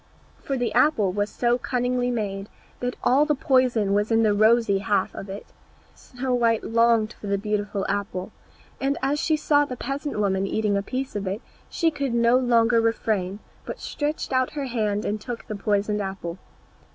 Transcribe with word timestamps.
For 0.41 0.57
the 0.57 0.73
apple 0.73 1.11
was 1.11 1.29
so 1.29 1.59
cunningly 1.59 2.09
made, 2.09 2.49
that 2.79 2.95
all 3.03 3.23
the 3.23 3.35
poison 3.35 3.93
was 3.93 4.09
in 4.11 4.23
the 4.23 4.33
rosy 4.33 4.79
half 4.79 5.13
of 5.13 5.29
it. 5.29 5.45
Snow 5.93 6.33
white 6.33 6.63
longed 6.63 7.13
for 7.13 7.27
the 7.27 7.37
beautiful 7.37 7.85
apple, 7.87 8.31
and 8.79 8.97
as 9.03 9.19
she 9.19 9.37
saw 9.37 9.63
the 9.63 9.77
peasant 9.77 10.19
woman 10.19 10.47
eating 10.47 10.75
a 10.75 10.81
piece 10.81 11.15
of 11.15 11.27
it 11.27 11.43
she 11.69 11.91
could 11.91 12.15
no 12.15 12.35
longer 12.35 12.81
refrain, 12.81 13.41
but 13.63 13.79
stretched 13.79 14.33
out 14.33 14.53
her 14.53 14.65
hand 14.65 15.05
and 15.05 15.21
took 15.21 15.45
the 15.45 15.55
poisoned 15.55 16.01
half. 16.01 16.25